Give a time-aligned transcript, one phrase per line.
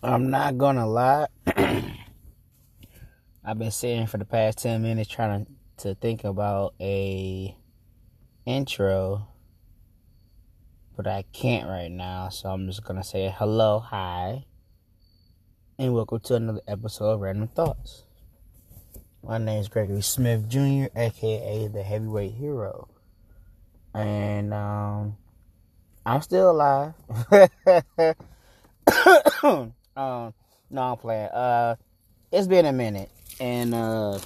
[0.00, 1.26] I'm not gonna lie.
[3.44, 5.50] I've been sitting for the past ten minutes trying to,
[5.88, 7.56] to think about a
[8.46, 9.26] intro,
[10.96, 12.28] but I can't right now.
[12.28, 14.44] So I'm just gonna say hello, hi,
[15.80, 18.04] and welcome to another episode of Random Thoughts.
[19.24, 22.86] My name is Gregory Smith Jr., aka the Heavyweight Hero,
[23.92, 25.16] and um,
[26.06, 26.94] I'm still alive.
[29.98, 30.32] Um,
[30.70, 31.26] no, I'm playing.
[31.26, 31.74] Uh,
[32.30, 34.20] it's been a minute, and uh,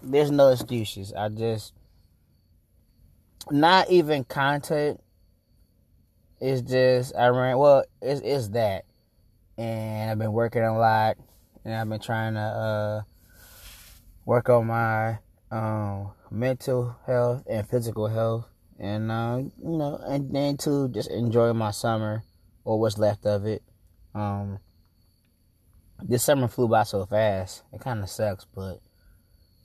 [0.00, 1.12] there's no excuses.
[1.12, 1.72] I just
[3.50, 5.00] not even content.
[6.40, 7.58] It's just I ran.
[7.58, 8.84] Well, it's it's that,
[9.58, 11.16] and I've been working a lot,
[11.64, 13.02] and I've been trying to uh
[14.26, 15.18] work on my
[15.50, 18.46] um mental health and physical health,
[18.78, 22.22] and uh, you know, and then to just enjoy my summer
[22.64, 23.64] or what's left of it.
[24.14, 24.60] Um,
[26.02, 27.62] this summer flew by so fast.
[27.72, 28.80] It kind of sucks, but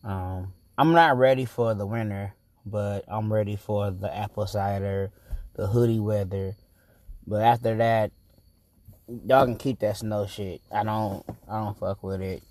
[0.04, 2.34] um, I'm not ready for the winter,
[2.66, 5.12] but I'm ready for the apple cider,
[5.56, 6.56] the hoodie weather.
[7.28, 8.12] But after that,
[9.08, 10.62] y'all can keep that snow shit.
[10.72, 12.44] I don't, I don't fuck with it.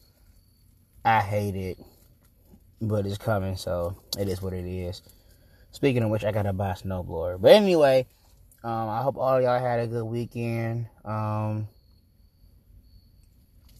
[1.04, 1.78] I hate it,
[2.80, 5.02] but it's coming, so it is what it is.
[5.72, 7.40] Speaking of which, I gotta buy a snowblower.
[7.40, 8.06] But anyway,
[8.62, 10.86] um, I hope all y'all had a good weekend.
[11.04, 11.68] Um,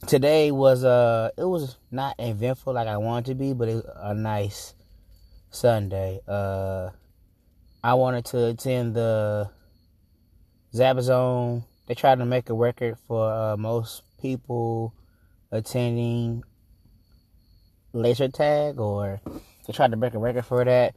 [0.07, 3.85] today was uh it was not eventful like I wanted to be, but it was
[3.97, 4.75] a nice
[5.51, 6.21] Sunday.
[6.27, 6.91] Uh
[7.83, 9.51] I wanted to attend the
[10.75, 11.65] Zabazone.
[11.87, 14.95] They tried to make a record for uh, most people
[15.51, 16.45] attending
[17.93, 19.21] laser tag or
[19.67, 20.95] they tried to break a record for that.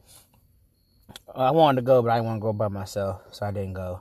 [1.34, 3.72] I wanted to go, but I didn't want to go by myself, so I didn't
[3.72, 4.00] go.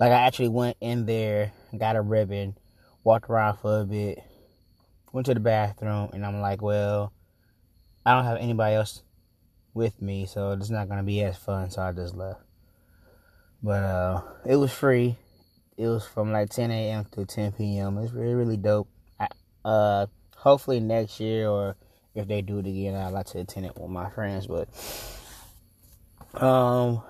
[0.00, 2.56] Like I actually went in there, got a ribbon,
[3.04, 4.18] walked around for a bit,
[5.12, 7.12] went to the bathroom, and I'm like, well,
[8.04, 9.02] I don't have anybody else
[9.74, 11.70] with me, so it's not gonna be as fun.
[11.70, 12.40] So I just left.
[13.62, 15.16] But uh, it was free.
[15.76, 17.06] It was from like 10 a.m.
[17.12, 17.98] to 10 p.m.
[17.98, 18.88] It's really really dope.
[19.20, 19.28] I,
[19.64, 20.06] uh,
[20.36, 21.76] hopefully next year or
[22.14, 24.46] if they do it again, I'd like to attend it with my friends.
[24.46, 24.68] But
[26.40, 27.02] um,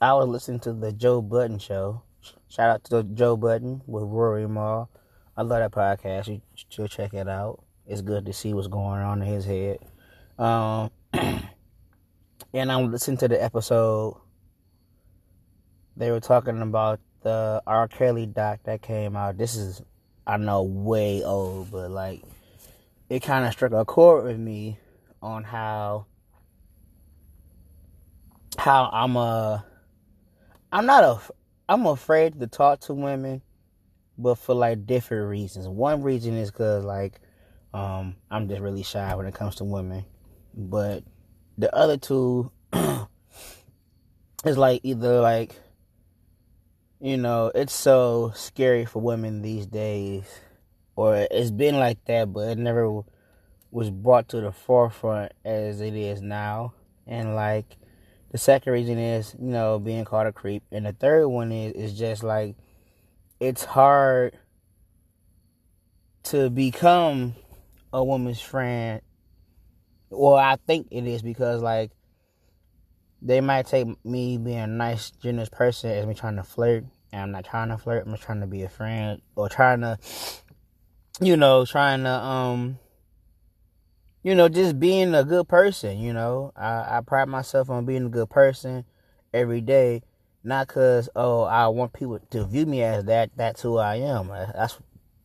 [0.00, 2.02] I was listening to the Joe Budden show
[2.48, 4.90] Shout out to Joe Budden with Rory Mal.
[5.36, 6.28] I love that podcast.
[6.28, 7.64] You should check it out.
[7.86, 9.78] It's good to see what's going on in his head.
[10.38, 14.20] Um, and I'm listening to the episode.
[15.96, 17.88] They were talking about the R.
[17.88, 19.38] Kelly doc that came out.
[19.38, 19.82] This is,
[20.26, 22.22] I know, way old, but like,
[23.08, 24.78] it kind of struck a chord with me
[25.22, 26.06] on how,
[28.58, 29.64] how I'm a,
[30.70, 31.20] I'm not a,
[31.68, 33.42] I'm afraid to talk to women,
[34.18, 35.68] but for like different reasons.
[35.68, 37.20] One reason is because like
[37.74, 40.04] um, I'm just really shy when it comes to women,
[40.54, 41.04] but
[41.56, 42.50] the other two
[44.44, 45.54] is like either like
[47.00, 50.24] you know it's so scary for women these days,
[50.96, 53.02] or it's been like that, but it never
[53.70, 56.74] was brought to the forefront as it is now,
[57.06, 57.78] and like
[58.32, 60.62] the second reason is, you know, being called a creep.
[60.72, 62.56] And the third one is is just like
[63.38, 64.36] it's hard
[66.24, 67.34] to become
[67.92, 69.02] a woman's friend.
[70.10, 71.92] Well, I think it is because like
[73.20, 76.84] they might take me being a nice, generous person as me trying to flirt.
[77.12, 79.82] And I'm not trying to flirt, I'm just trying to be a friend or trying
[79.82, 79.98] to
[81.20, 82.78] you know, trying to um
[84.22, 86.52] you know, just being a good person, you know.
[86.56, 88.84] I, I pride myself on being a good person
[89.34, 90.02] every day.
[90.44, 93.30] Not cause oh I want people to view me as that.
[93.36, 94.28] That's who I am.
[94.28, 94.78] That's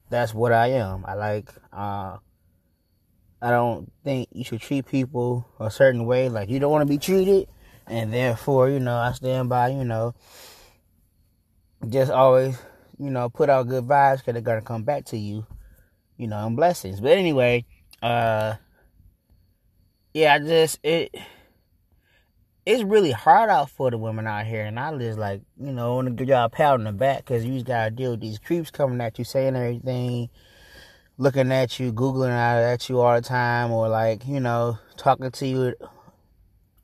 [0.09, 1.06] that's what I am.
[1.07, 2.18] I like uh
[3.41, 6.88] I don't think you should treat people a certain way like you don't want to
[6.88, 7.47] be treated
[7.88, 10.13] and therefore, you know, I stand by, you know,
[11.89, 12.57] just always,
[13.00, 15.48] you know, put out good vibes because they're gonna come back to you,
[16.18, 17.00] you know, in blessings.
[17.00, 17.66] But anyway,
[18.04, 18.56] uh
[20.18, 21.16] yeah, I just it
[22.66, 25.94] it's really hard out for the women out here, and I just like you know
[25.94, 28.22] want to give y'all a pat on the back because you just gotta deal with
[28.22, 30.30] these creeps coming at you, saying everything,
[31.19, 35.30] looking at you, googling out at you all the time, or like you know talking
[35.30, 35.75] to you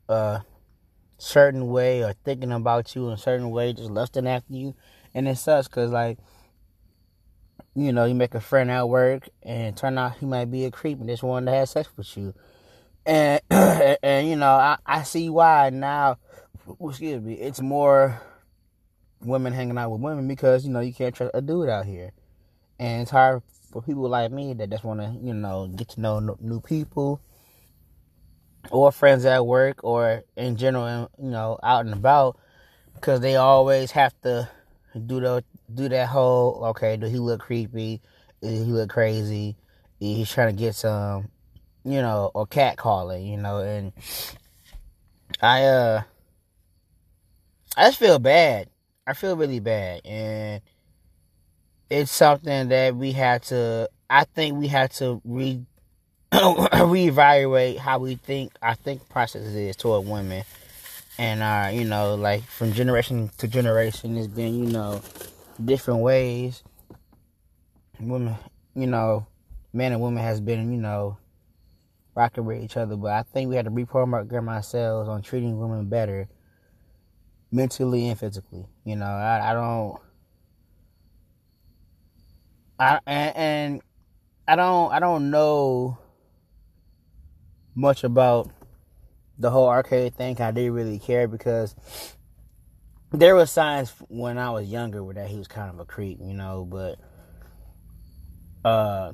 [0.08, 0.42] a
[1.18, 4.76] certain way or thinking about you in a certain way, just lusting after you,
[5.12, 6.18] and it sucks because like
[7.74, 10.70] you know you make a friend at work and turn out he might be a
[10.70, 12.32] creep and just wanted to have sex with you
[13.06, 16.18] and and you know I, I see why now.
[16.80, 17.34] Excuse me.
[17.34, 18.20] It's more
[19.20, 22.12] women hanging out with women because you know you can't trust a dude out here,
[22.78, 26.00] and it's hard for people like me that just want to you know get to
[26.00, 27.20] know new people
[28.70, 32.38] or friends at work or in general you know out and about
[32.94, 34.48] because they always have to
[35.06, 38.00] do the do that whole okay do he look creepy?
[38.40, 39.56] He look crazy?
[39.98, 41.28] He's trying to get some
[41.84, 43.92] you know or cat calling you know and
[45.40, 46.02] i uh
[47.76, 48.68] i just feel bad.
[49.06, 50.00] I feel really bad.
[50.06, 50.62] And
[51.90, 55.60] it's something that we have to i think we have to re
[56.32, 60.44] reevaluate how we think our think process is toward women.
[61.18, 65.02] And uh you know like from generation to generation it's been you know
[65.62, 66.62] different ways.
[68.00, 68.36] Women
[68.74, 69.26] you know
[69.72, 71.18] men and women has been you know
[72.14, 75.88] rocking with each other but i think we had to reprogram ourselves on treating women
[75.88, 76.28] better
[77.50, 80.00] mentally and physically you know i, I don't
[82.78, 83.82] i and, and
[84.48, 85.98] i don't i don't know
[87.74, 88.50] much about
[89.38, 89.82] the whole R.
[89.82, 90.40] Kelly thing.
[90.40, 91.74] I didn't really care because
[93.12, 96.18] there were signs when I was younger where that he was kind of a creep,
[96.20, 96.66] you know.
[96.68, 96.98] But
[98.64, 99.12] uh,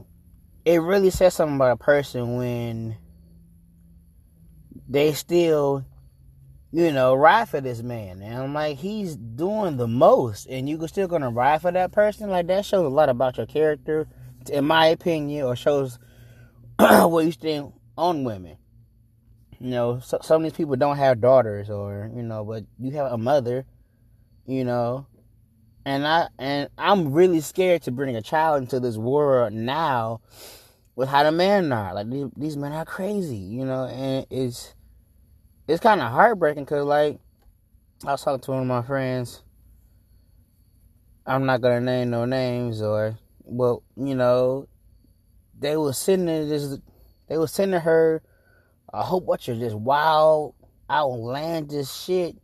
[0.65, 2.97] it really says something about a person when
[4.89, 5.85] they still,
[6.73, 8.23] you know, ride for this man.
[8.23, 12.31] And I'm like, he's doing the most, and you're still gonna ride for that person.
[12.31, 14.09] Like that shows a lot about your character,
[14.51, 15.99] in my opinion, or shows
[16.79, 18.57] what you think on women
[19.61, 22.93] you know, so, some of these people don't have daughters or, you know, but you
[22.93, 23.67] have a mother,
[24.47, 25.07] you know.
[25.85, 30.21] And I and I'm really scared to bring a child into this world now
[30.95, 31.95] with how the men are.
[31.95, 34.75] Like these, these men are crazy, you know, and it's
[35.67, 37.19] it's kind of heartbreaking cuz like
[38.07, 39.43] I was talking to one of my friends.
[41.27, 44.69] I'm not gonna name no names or, well, you know,
[45.59, 46.79] they were in this.
[47.29, 48.23] They were sending her
[48.93, 50.55] a whole bunch of this wild,
[50.91, 52.37] outlandish shit.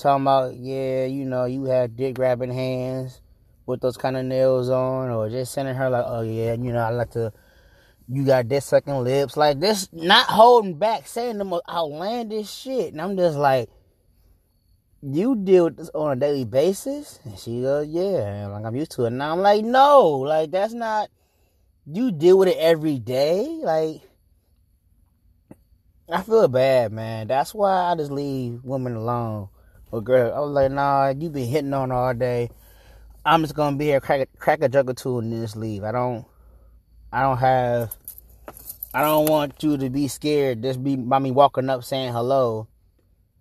[0.00, 3.20] Talking about, yeah, you know, you had dick grabbing hands
[3.66, 6.78] with those kind of nails on, or just sending her like, oh yeah, you know,
[6.78, 7.32] I like to,
[8.08, 12.92] you got dick sucking lips, like this, not holding back, saying the most outlandish shit,
[12.92, 13.68] and I'm just like,
[15.02, 18.92] you deal with this on a daily basis, and she goes, yeah, like I'm used
[18.92, 19.10] to it.
[19.10, 21.10] Now I'm like, no, like that's not,
[21.84, 24.00] you deal with it every day, like
[26.10, 27.28] I feel bad, man.
[27.28, 29.50] That's why I just leave women alone.
[29.98, 32.48] Girl, I was like, nah, you been hitting on all day.
[33.24, 35.56] I'm just gonna be here, crack a, crack a jug or two, and then just
[35.56, 35.82] leave.
[35.82, 36.24] I don't,
[37.12, 37.96] I don't have,
[38.94, 40.62] I don't want you to be scared.
[40.62, 42.68] Just be by me walking up saying hello,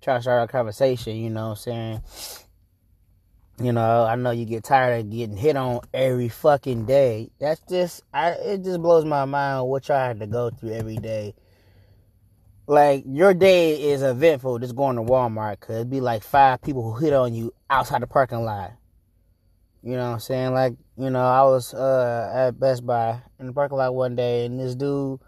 [0.02, 1.18] try to start a conversation.
[1.18, 2.02] You know what I'm saying?
[3.62, 7.30] You know, I know you get tired of getting hit on every fucking day.
[7.40, 10.98] That's just, I, it just blows my mind what y'all have to go through every
[10.98, 11.36] day
[12.70, 16.94] like your day is eventful just going to Walmart because it'd be like five people
[16.94, 18.74] who hit on you outside the parking lot.
[19.82, 20.54] You know what I'm saying?
[20.54, 24.46] Like, you know, I was uh, at Best Buy in the parking lot one day
[24.46, 25.20] and this dude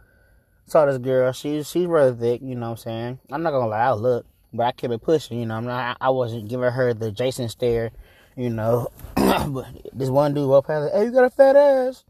[0.67, 1.31] saw this girl.
[1.31, 3.19] She's she's rather thick, you know what I'm saying?
[3.31, 5.55] I'm not gonna lie, I look, but I kept it pushing, you know.
[5.55, 7.89] I'm not I wasn't giving her the Jason stare,
[8.37, 8.89] you know.
[9.15, 12.03] but this one dude walked past, hey, you got a fat ass.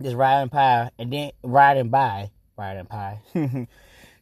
[0.00, 3.18] Just riding by and then riding by, riding by.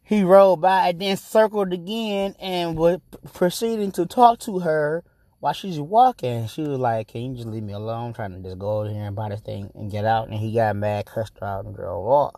[0.07, 3.01] he rode by and then circled again and was
[3.35, 5.03] proceeding to talk to her
[5.41, 6.47] while she's walking.
[6.47, 8.07] She was like, Can you just leave me alone?
[8.09, 10.29] I'm trying to just go over here and buy this thing and get out.
[10.29, 12.35] And he got mad, cussed her out, and drove off.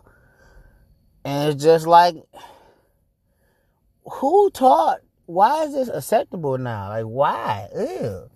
[1.23, 2.15] And it's just like,
[4.03, 5.01] who taught?
[5.27, 6.89] Why is this acceptable now?
[6.89, 7.69] Like, why?
[7.75, 8.29] Ew.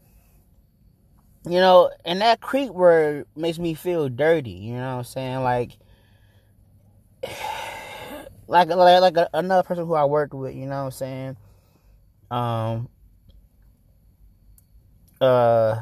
[1.50, 4.52] You know, and that creep word makes me feel dirty.
[4.52, 5.44] You know what I'm saying?
[5.44, 5.72] Like,
[8.48, 11.38] like like, like a, another person who I worked with, you know what I'm saying?
[12.32, 12.90] Um
[15.22, 15.80] uh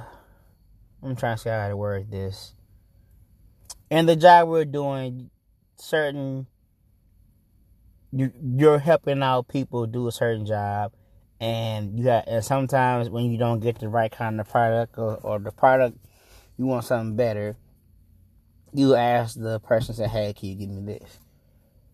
[1.03, 2.53] I'm trying to see how to word this.
[3.89, 5.29] And the job we're doing,
[5.77, 6.47] certain
[8.11, 10.93] you you're helping out people do a certain job
[11.39, 15.15] and you got and sometimes when you don't get the right kind of product or,
[15.17, 15.97] or the product
[16.57, 17.57] you want something better,
[18.73, 21.17] you ask the person say, Hey, can you give me this?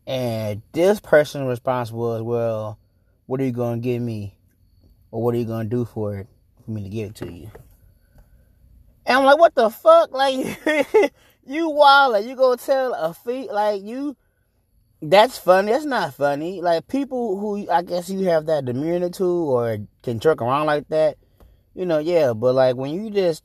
[0.07, 2.79] And this person's response was, Well,
[3.25, 4.37] what are you going to give me?
[5.11, 6.27] Or what are you going to do for it
[6.63, 7.51] for me to give it to you?
[9.05, 10.13] And I'm like, What the fuck?
[10.13, 10.59] Like,
[11.45, 12.25] you wild.
[12.25, 14.15] You going to tell a fee, like, you.
[14.99, 15.73] That's funny.
[15.73, 16.61] That's not funny.
[16.61, 20.87] Like, people who I guess you have that demeanor to or can jerk around like
[20.87, 21.17] that,
[21.75, 23.43] you know, yeah, but like when you just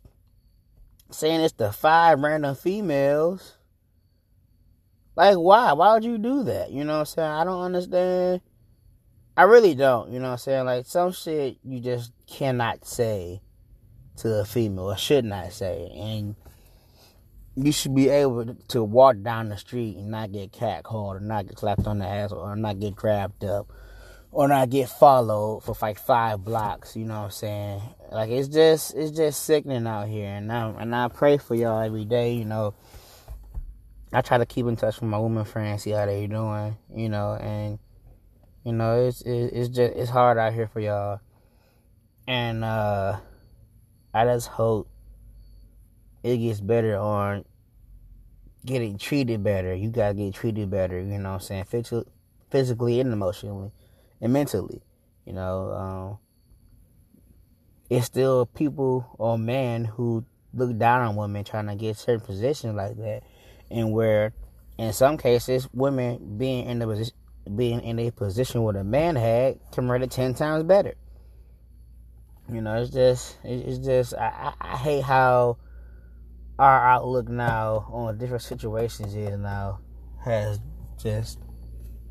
[1.10, 3.56] saying it's the five random females,
[5.16, 5.72] like why?
[5.72, 6.70] Why would you do that?
[6.70, 7.30] You know what I'm saying?
[7.30, 8.40] I don't understand.
[9.36, 10.64] I really don't, you know what I'm saying?
[10.66, 13.40] Like some shit you just cannot say
[14.18, 15.90] to a female or should not say.
[15.94, 16.36] And
[17.54, 21.46] you should be able to walk down the street and not get catcalled or not
[21.46, 23.70] get slapped on the ass or not get grabbed up
[24.30, 27.82] or not get followed for like five blocks, you know what I'm saying?
[28.10, 31.80] Like it's just it's just sickening out here and I and I pray for y'all
[31.80, 32.74] every day, you know.
[34.12, 37.08] I try to keep in touch with my woman friends, see how they doing, you
[37.08, 37.78] know, and
[38.64, 41.20] you know, it's it's just it's hard out here for y'all.
[42.28, 43.18] And uh
[44.14, 44.88] I just hope
[46.22, 47.44] it gets better on
[48.64, 49.74] getting treated better.
[49.74, 52.04] You gotta get treated better, you know what I'm saying?
[52.50, 53.72] physically and emotionally
[54.20, 54.82] and mentally.
[55.24, 56.18] You know, um,
[57.88, 62.74] it's still people or men who look down on women trying to get certain positions
[62.74, 63.22] like that,
[63.72, 64.34] and where,
[64.78, 67.14] in some cases, women being in the position,
[67.56, 70.94] being in a position where a man had can rate it ten times better.
[72.52, 75.58] You know, it's just, it's just, I, I hate how
[76.58, 79.80] our outlook now on different situations is now
[80.24, 80.60] has
[81.02, 81.38] just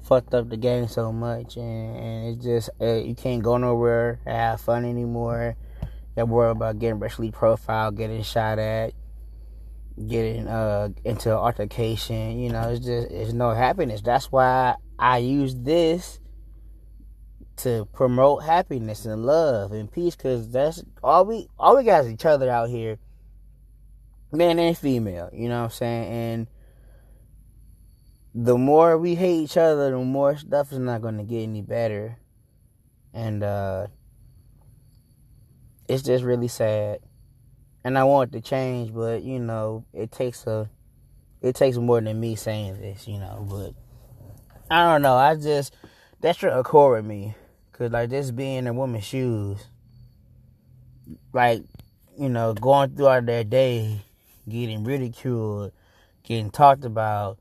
[0.04, 4.20] fucked up the game so much, and, and it's just uh, you can't go nowhere,
[4.26, 5.56] have fun anymore.
[6.18, 8.94] You're worried about getting racially profiled, getting shot at,
[10.08, 12.40] getting uh into altercation.
[12.40, 14.02] You know, it's just it's no happiness.
[14.02, 16.20] That's why I use this
[17.58, 22.12] to promote happiness and love and peace, because that's all we all we got is
[22.12, 22.98] each other out here,
[24.32, 25.30] man and female.
[25.32, 26.12] You know what I'm saying?
[26.12, 26.48] And
[28.34, 31.62] the more we hate each other, the more stuff is not going to get any
[31.62, 32.18] better.
[33.14, 33.88] And uh,
[35.90, 37.00] it's just really sad.
[37.84, 40.70] And I want to change, but you know, it takes a
[41.42, 43.74] it takes more than me saying this, you know, but
[44.70, 45.16] I don't know.
[45.16, 45.76] I just
[46.22, 47.36] that should accord with me.
[47.72, 49.58] Cause like just being in a woman's shoes,
[51.34, 51.64] like,
[52.18, 54.02] you know, going throughout their day,
[54.48, 55.72] getting ridiculed,
[56.24, 57.40] getting talked about,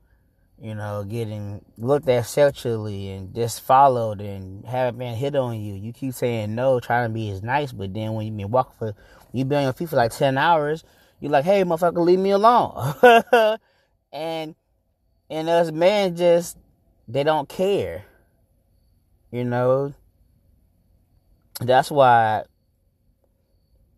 [0.58, 5.74] you know, getting looked at sexually and just followed and have been hit on you.
[5.74, 8.74] You keep saying no, trying to be as nice, but then when you've been walking
[8.78, 8.94] for,
[9.32, 10.84] you been on your feet for like 10 hours,
[11.20, 12.94] you're like, hey, motherfucker, leave me alone.
[14.12, 14.54] and,
[15.28, 16.56] and us men just,
[17.06, 18.04] they don't care.
[19.30, 19.94] You know?
[21.60, 22.44] That's why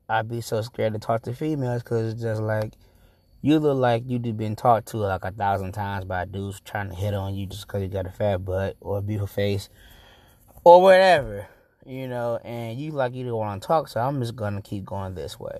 [0.09, 2.73] I be so scared to talk to females because it's just like,
[3.41, 6.95] you look like you've been talked to like a thousand times by dudes trying to
[6.95, 9.69] hit on you just because you got a fat butt or a beautiful face
[10.65, 11.49] or whatever,
[11.87, 14.85] you know, and you like you don't want to talk, so I'm just gonna keep
[14.85, 15.59] going this way.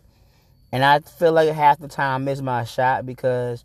[0.73, 3.65] And I feel like half the time I miss my shot because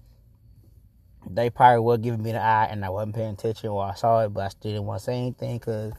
[1.29, 4.23] they probably were giving me the eye and I wasn't paying attention or I saw
[4.23, 5.93] it, but I still didn't want to say anything because,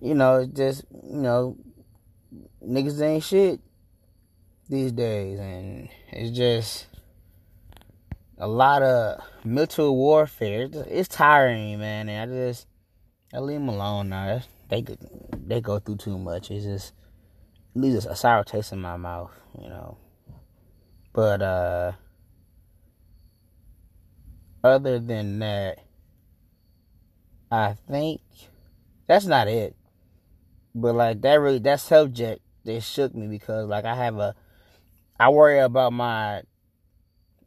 [0.00, 1.56] you know, it's just, you know,
[2.66, 3.60] niggas ain't shit
[4.68, 5.38] these days.
[5.38, 6.88] And it's just,
[8.40, 10.68] a lot of mental warfare.
[10.72, 12.08] It's, tiring, man.
[12.08, 12.66] And I just
[13.34, 14.40] I leave them alone now.
[14.68, 14.84] They
[15.32, 16.50] they go through too much.
[16.50, 16.92] It's just
[17.74, 19.98] it leaves a sour taste in my mouth, you know.
[21.12, 21.92] But uh
[24.62, 25.78] other than that,
[27.50, 28.20] I think
[29.06, 29.74] that's not it.
[30.74, 34.34] But like that really that subject that shook me because like I have a
[35.18, 36.42] I worry about my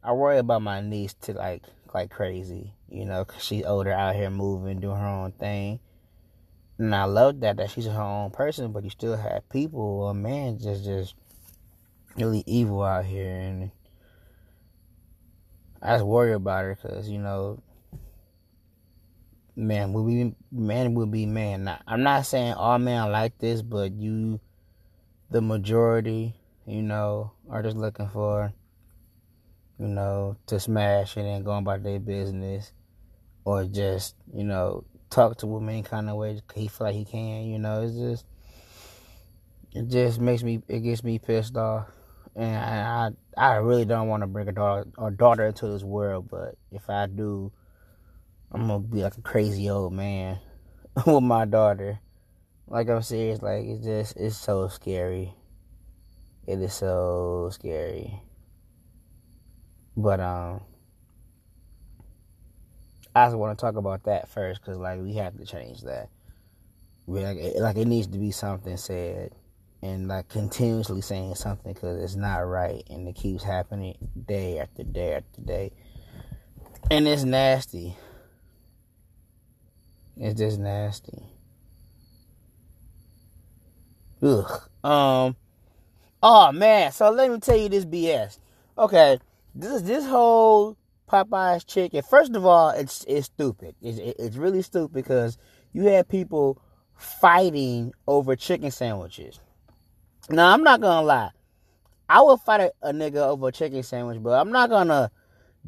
[0.02, 1.62] I worry about my niece to like
[1.94, 5.78] like crazy, you know, cause she's older out here moving, doing her own thing.
[6.78, 10.14] And I love that that she's her own person, but you still have people, a
[10.14, 11.14] man just just
[12.16, 13.70] really evil out here, and
[15.80, 17.62] I just worry about her because you know,
[19.54, 21.64] man will be man will be man.
[21.64, 24.40] Now, I'm not saying all men like this, but you,
[25.30, 26.34] the majority,
[26.66, 28.52] you know, are just looking for
[29.82, 32.72] you know, to smash and then go about their business,
[33.44, 37.04] or just you know talk to women any kind of way he feel like he
[37.04, 37.44] can.
[37.44, 38.26] You know, it's just
[39.74, 41.86] it just makes me it gets me pissed off,
[42.34, 46.28] and I I really don't want to bring a daughter or daughter into this world,
[46.30, 47.52] but if I do,
[48.50, 50.38] I'm gonna be like a crazy old man
[51.06, 52.00] with my daughter.
[52.66, 55.34] Like I'm serious, like it's just it's so scary.
[56.46, 58.20] It is so scary.
[59.96, 60.62] But um,
[63.14, 66.08] I just want to talk about that first because like we have to change that.
[67.06, 69.34] We like it, like it needs to be something said
[69.82, 74.82] and like continuously saying something because it's not right and it keeps happening day after
[74.84, 75.72] day after day.
[76.90, 77.96] And it's nasty.
[80.16, 81.22] It's just nasty.
[84.22, 84.62] Ugh.
[84.84, 85.36] um
[86.22, 86.92] oh man.
[86.92, 88.38] So let me tell you this bs
[88.78, 89.18] okay.
[89.54, 90.78] This this whole
[91.12, 92.02] Popeye's chicken.
[92.02, 93.74] First of all, it's it's stupid.
[93.82, 95.36] It's it's really stupid because
[95.72, 96.60] you have people
[96.96, 99.40] fighting over chicken sandwiches.
[100.30, 101.30] Now, I'm not gonna lie.
[102.08, 105.10] I will fight a, a nigga over a chicken sandwich, but I'm not gonna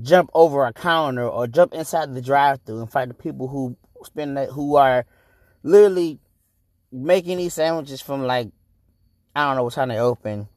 [0.01, 4.37] jump over a counter or jump inside the drive-through and fight the people who spend
[4.37, 5.07] that, who are
[5.63, 6.19] literally
[6.91, 8.49] making these sandwiches from like
[9.37, 10.49] I don't know what time they open.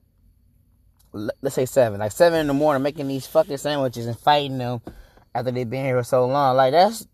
[1.42, 4.82] Let's say seven, like seven in the morning, making these fucking sandwiches and fighting them
[5.34, 6.56] after they've been here for so long.
[6.56, 7.08] Like that's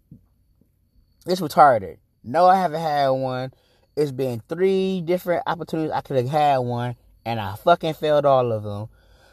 [1.26, 1.98] it's retarded.
[2.24, 3.54] No, I haven't had one.
[3.96, 6.96] It's been three different opportunities I could have had one,
[7.26, 8.88] and I fucking failed all of them.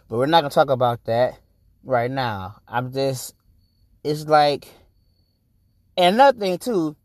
[0.09, 1.39] But we're not gonna talk about that
[1.85, 2.57] right now.
[2.69, 3.35] I'm just,
[4.05, 4.69] it's like,
[5.97, 6.97] and another thing too.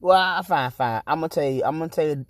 [0.00, 1.02] Well, I fine, fine.
[1.06, 1.62] I'm gonna tell you.
[1.64, 2.26] I'm gonna tell you.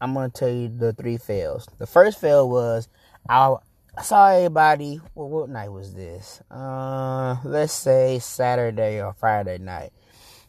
[0.00, 1.66] I'm gonna tell you the three fails.
[1.78, 2.88] The first fail was
[3.28, 3.56] I,
[3.98, 5.00] I saw everybody.
[5.16, 6.40] Well, what night was this?
[6.52, 9.90] Uh, let's say Saturday or Friday night.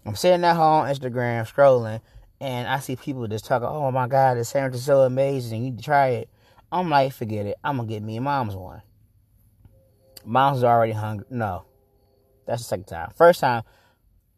[0.05, 1.99] I'm sitting at home on Instagram scrolling,
[2.39, 5.65] and I see people just talking, "Oh my God, this sandwich is so amazing!
[5.65, 6.29] You to try it."
[6.71, 7.57] I'm like, forget it.
[7.63, 8.83] I'm gonna get me and mom's one.
[10.23, 11.25] Mom's already hungry.
[11.31, 11.65] No,
[12.45, 13.09] that's the second time.
[13.15, 13.63] First time,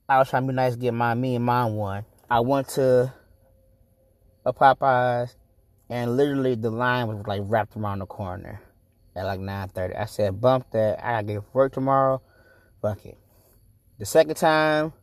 [0.08, 2.06] I was trying to be nice, get my me and mom one.
[2.30, 3.14] I went to
[4.46, 5.36] a Popeyes,
[5.90, 8.62] and literally the line was like wrapped around the corner
[9.16, 10.00] at like 9:30.
[10.00, 11.04] I said, "Bump that!
[11.04, 12.22] I gotta get work tomorrow."
[12.82, 13.18] Fuck it.
[14.00, 14.94] The second time,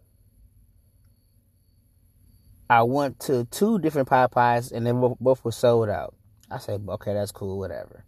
[2.71, 6.15] I went to two different Popeyes and they both were sold out.
[6.50, 8.05] I said, okay, that's cool, whatever.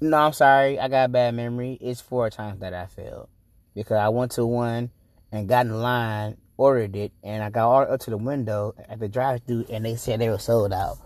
[0.00, 1.78] No, I'm sorry, I got bad memory.
[1.80, 3.28] It's four times that I failed
[3.74, 4.90] because I went to one
[5.30, 8.98] and got in line, ordered it, and I got all up to the window at
[8.98, 10.98] the drive-through, and they said they were sold out.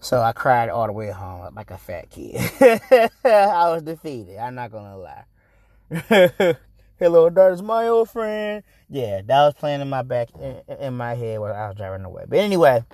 [0.00, 2.36] So I cried all the way home like a fat kid.
[3.24, 4.38] I was defeated.
[4.38, 5.24] I'm not gonna lie.
[6.98, 8.62] Hello, that my old friend.
[8.88, 12.04] Yeah, that was playing in my back, in, in my head while I was driving
[12.04, 12.24] away.
[12.28, 12.84] But anyway,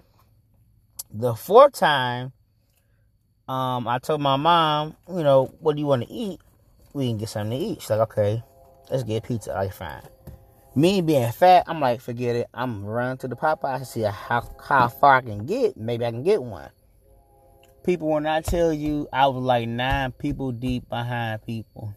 [1.12, 2.32] the fourth time,
[3.48, 6.40] um, I told my mom, you know, what do you want to eat?
[6.94, 7.82] We can get something to eat.
[7.82, 8.42] She's like, okay,
[8.90, 9.52] let's get pizza.
[9.52, 10.02] I like, fine.
[10.74, 12.48] Me being fat, I'm like, forget it.
[12.54, 15.76] I'm running to the Popeyes to see how, how far I can get.
[15.76, 16.70] Maybe I can get one.
[17.84, 21.92] People, when I tell you, I was like nine people deep behind people.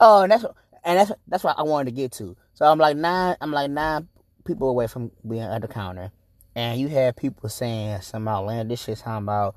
[0.00, 0.44] Oh, and that's
[0.84, 2.36] and that's that's what I wanted to get to.
[2.54, 4.08] So I'm like nine, I'm like nine
[4.44, 6.12] people away from being at the counter,
[6.54, 9.56] and you have people saying some outlandish shit, talking about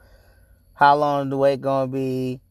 [0.73, 2.41] how long the wait gonna be,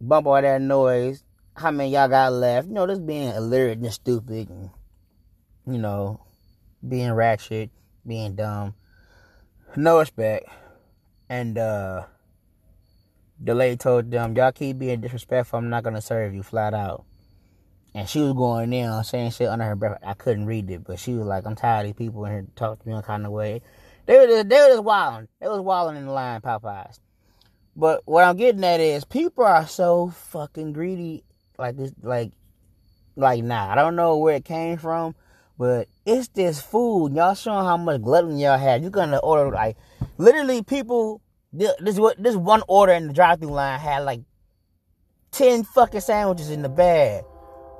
[0.00, 1.24] bump all that noise,
[1.56, 2.68] how many y'all got left.
[2.68, 4.70] You know, just being illiterate and stupid, and
[5.66, 6.20] you know,
[6.88, 7.70] being ratchet,
[8.06, 8.74] being dumb,
[9.74, 10.48] no respect,
[11.28, 12.04] and uh.
[13.40, 17.04] The lady told them, y'all keep being disrespectful, I'm not gonna serve you flat out.
[17.94, 19.98] And she was going in saying shit under her breath.
[20.04, 22.46] I couldn't read it, but she was like, I'm tired of these people in here
[22.54, 23.62] talking to me in kind of way.
[24.06, 25.28] They were just, they were just wilding.
[25.40, 26.98] They was wilding in the line, Popeyes.
[27.76, 31.24] But what I'm getting at is people are so fucking greedy.
[31.58, 32.32] Like this, like,
[33.16, 33.70] like nah.
[33.70, 35.14] I don't know where it came from,
[35.58, 37.14] but it's this food.
[37.14, 38.82] Y'all showing how much glutton y'all have.
[38.82, 39.76] You're gonna order like,
[40.18, 41.20] literally people.
[41.52, 44.20] This what this one order in the drive-through line had like
[45.30, 47.24] ten fucking sandwiches in the bag.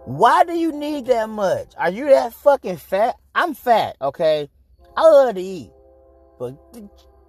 [0.05, 1.75] Why do you need that much?
[1.77, 3.17] Are you that fucking fat?
[3.35, 4.49] I'm fat, okay?
[4.97, 5.71] I love to eat.
[6.39, 6.55] But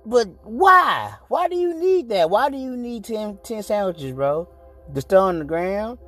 [0.06, 1.13] but why?
[1.28, 2.30] Why do you need that?
[2.30, 4.47] Why do you need 10, 10 sandwiches, bro?
[4.93, 5.99] Just throw on the ground?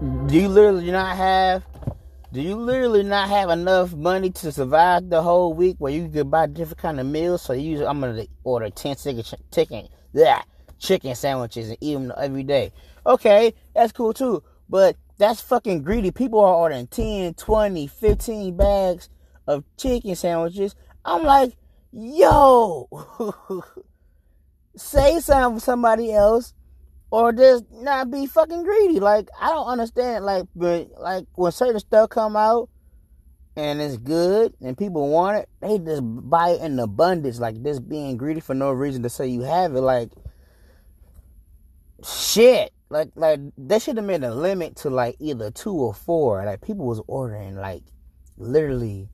[0.00, 1.64] Do you literally not have
[2.32, 6.30] do you literally not have enough money to survive the whole week where you could
[6.30, 7.42] buy different kind of meals?
[7.42, 8.96] So you I'm gonna order 10
[9.50, 10.42] chicken, yeah,
[10.78, 12.72] chicken sandwiches and eat them every day.
[13.06, 14.42] Okay, that's cool too.
[14.68, 16.10] But that's fucking greedy.
[16.10, 19.08] People are ordering 10, 20, 15 bags
[19.46, 20.74] of chicken sandwiches.
[21.06, 21.56] I'm like,
[21.92, 22.88] yo,
[24.76, 26.52] say something for somebody else
[27.10, 29.00] or just not be fucking greedy.
[29.00, 30.24] Like, I don't understand.
[30.24, 32.68] Like, but like when certain stuff come out
[33.56, 37.40] and it's good and people want it, they just buy it in abundance.
[37.40, 39.80] Like, just being greedy for no reason to say you have it.
[39.80, 40.10] Like,
[42.04, 42.72] shit.
[42.90, 46.44] Like like they should have made a limit to like either two or four.
[46.44, 47.82] Like people was ordering like
[48.38, 49.10] literally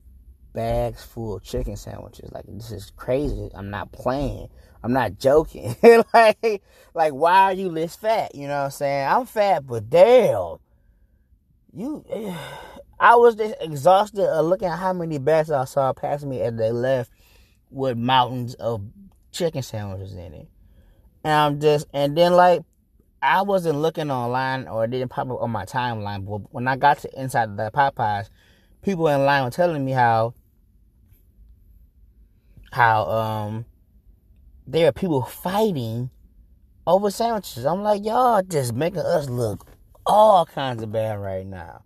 [0.53, 2.31] bags full of chicken sandwiches.
[2.31, 3.49] Like this is crazy.
[3.53, 4.47] I'm not playing.
[4.85, 5.75] I'm not joking.
[6.13, 6.61] like,
[6.93, 8.35] like why are you this fat?
[8.35, 9.07] You know what I'm saying?
[9.07, 10.57] I'm fat, but damn,
[11.73, 12.05] you.
[12.99, 16.53] I was just exhausted of looking at how many bags I saw pass me as
[16.53, 17.11] they left
[17.69, 18.83] with mountains of
[19.31, 20.47] chicken sandwiches in it.
[21.23, 22.61] And I'm just, and then like,
[23.21, 26.77] I wasn't looking online or it didn't pop up on my timeline, but when I
[26.77, 28.29] got to inside the Popeyes,
[28.81, 30.35] people in line were telling me how,
[32.71, 33.65] how, um,
[34.67, 36.09] there are people fighting
[36.87, 37.65] over sandwiches.
[37.65, 39.67] I'm like, y'all just making us look
[40.05, 41.83] all kinds of bad right now.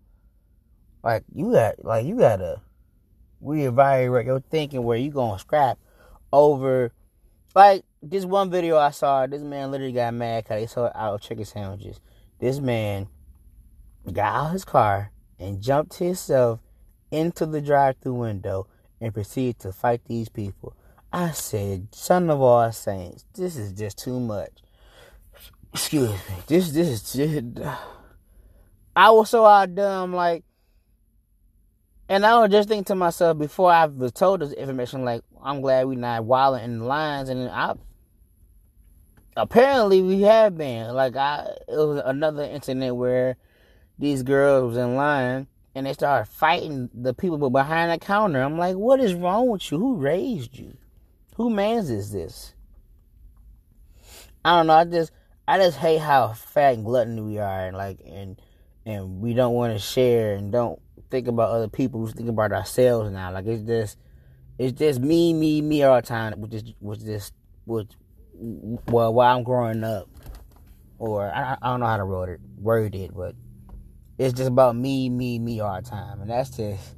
[1.04, 2.62] Like you got, like you gotta
[3.44, 5.80] reevaluate your thinking where you gonna scrap
[6.32, 6.92] over.
[7.56, 11.15] Like this one video I saw, this man literally got mad because he sold out
[11.15, 12.00] of chicken sandwiches.
[12.39, 13.08] This man
[14.12, 16.60] got out his car and jumped himself
[17.12, 18.68] into the drive-through window
[19.02, 20.76] and proceeded to fight these people.
[21.12, 24.52] I said, son of all saints, this is just too much.
[25.74, 26.36] Excuse me.
[26.48, 27.67] This this is just
[28.95, 30.43] I was so outdone, like
[32.10, 35.62] and I was just thinking to myself before I was told this information, like, I'm
[35.62, 37.76] glad we're not wilding in the lines and I
[39.38, 40.93] apparently we have been.
[40.93, 43.38] Like I it was another incident where
[44.00, 48.41] these girls was in line and they started fighting the people behind the counter.
[48.41, 49.78] I'm like, what is wrong with you?
[49.78, 50.78] Who raised you?
[51.39, 52.54] Who mans is this?
[54.43, 54.73] I don't know.
[54.73, 55.13] I just
[55.47, 58.41] I just hate how fat and glutton we are, and like and
[58.86, 62.02] and we don't want to share and don't think about other people.
[62.02, 63.32] We think about ourselves now.
[63.32, 63.97] Like it's just
[64.58, 66.41] it's just me, me, me all the time.
[66.41, 67.32] Which is which this
[67.63, 67.88] which
[68.34, 70.10] well while I'm growing up,
[70.97, 73.34] or I, I don't know how to word it, word it, but
[74.17, 76.97] it's just about me, me, me all the time, and that's just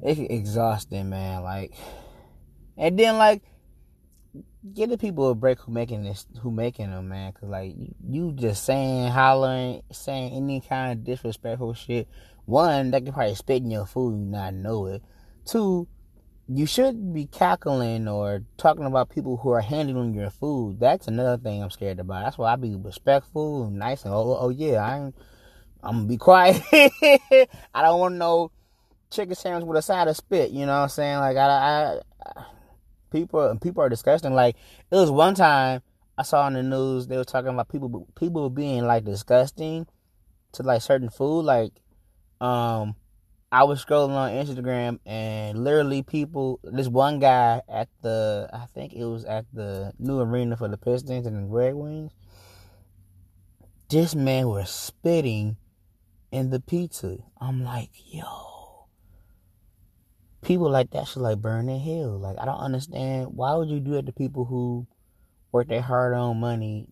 [0.00, 1.42] it's exhausting, man.
[1.42, 1.74] Like
[2.78, 3.42] and then like
[4.74, 7.74] give the people a break who making this who making them man because like
[8.08, 12.08] you just saying hollering saying any kind of disrespectful shit.
[12.44, 15.02] One that could probably spit in your food and not know it.
[15.44, 15.86] Two
[16.50, 20.80] you should be cackling or talking about people who are handling your food.
[20.80, 22.24] That's another thing i'm scared about.
[22.24, 25.14] That's why i be respectful and nice and oh, oh yeah i'm
[25.82, 26.62] i'm gonna be quiet.
[26.72, 28.50] I don't want no
[29.10, 31.18] chicken sandwich with a side of spit you know what i'm saying?
[31.18, 32.00] Like i,
[32.36, 32.42] I
[33.10, 34.34] people people are disgusting.
[34.34, 34.56] Like
[34.90, 35.82] it was one time
[36.16, 39.86] I saw on the news they were talking about people people being like disgusting
[40.52, 41.42] to like certain food.
[41.42, 41.72] Like
[42.40, 42.96] um
[43.50, 48.92] I was scrolling on Instagram and literally people this one guy at the I think
[48.92, 52.12] it was at the new arena for the Pistons and the Red Wings.
[53.88, 55.56] This man was spitting
[56.30, 57.18] in the pizza.
[57.40, 58.47] I'm like, yo
[60.42, 62.18] people like that should like burn in hell.
[62.18, 64.86] Like I don't understand why would you do it to people who
[65.52, 66.86] work their hard earned money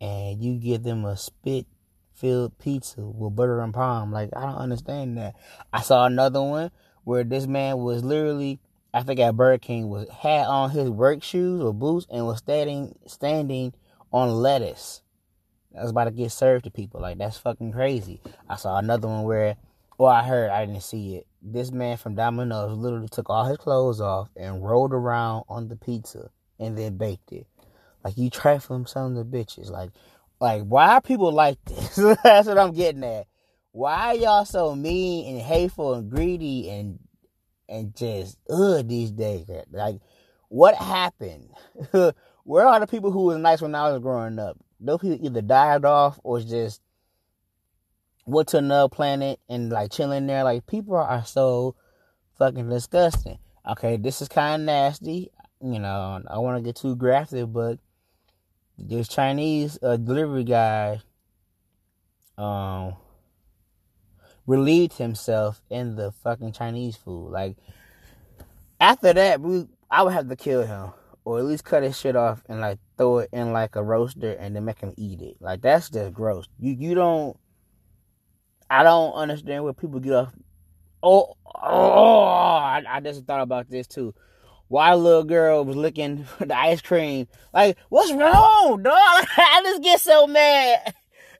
[0.00, 1.66] and you give them a spit
[2.14, 4.12] filled pizza with butter and palm.
[4.12, 5.34] Like I don't understand that.
[5.72, 6.70] I saw another one
[7.04, 8.60] where this man was literally
[8.92, 12.38] I think at Burger King was had on his work shoes or boots and was
[12.38, 13.74] standing standing
[14.12, 15.02] on lettuce.
[15.72, 17.02] That was about to get served to people.
[17.02, 18.22] Like that's fucking crazy.
[18.48, 19.56] I saw another one where
[19.98, 23.56] well I heard I didn't see it this man from Domino's literally took all his
[23.56, 27.46] clothes off and rolled around on the pizza and then baked it.
[28.04, 29.70] Like you trifling some of the bitches.
[29.70, 29.90] Like,
[30.40, 31.96] like why are people like this?
[32.24, 33.26] That's what I'm getting at.
[33.72, 36.98] Why are y'all so mean and hateful and greedy and
[37.68, 39.46] and just ugh these days?
[39.70, 40.00] Like,
[40.48, 41.50] what happened?
[42.44, 44.56] Where are the people who was nice when I was growing up?
[44.80, 46.80] Those people either died off or just
[48.26, 50.44] went to another planet and like chilling there.
[50.44, 51.76] Like people are so
[52.38, 53.38] fucking disgusting.
[53.66, 55.30] Okay, this is kind of nasty.
[55.62, 57.78] You know, I want to get too graphic, but
[58.78, 61.00] this Chinese uh, delivery guy
[62.36, 62.94] um
[64.46, 67.30] relieved himself in the fucking Chinese food.
[67.30, 67.56] Like
[68.80, 70.92] after that, we I would have to kill him
[71.24, 74.32] or at least cut his shit off and like throw it in like a roaster
[74.32, 75.36] and then make him eat it.
[75.40, 76.46] Like that's just gross.
[76.58, 77.36] You you don't
[78.68, 80.32] I don't understand where people get off.
[81.02, 82.24] Oh, oh!
[82.24, 84.14] I, I just thought about this too.
[84.68, 87.28] Why a little girl was licking the ice cream?
[87.54, 88.92] Like, what's wrong, dog?
[89.36, 90.94] I just get so mad,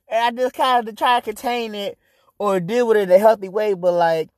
[0.08, 1.98] and I just kind of try to contain it
[2.38, 3.74] or deal with it in a healthy way.
[3.74, 4.28] But like,